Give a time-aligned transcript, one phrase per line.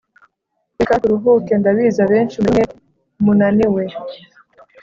[0.79, 2.63] reka turuhuke ndabizi abenshi muri mwe
[3.23, 3.83] munaniwe